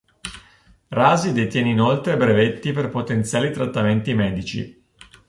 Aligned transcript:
Rasi 0.87 1.31
detiene 1.31 1.69
inoltre 1.69 2.17
brevetti 2.17 2.71
per 2.71 2.89
potenziali 2.89 3.51
trattamenti 3.51 4.15
medici. 4.15 4.83